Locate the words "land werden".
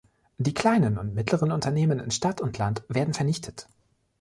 2.57-3.13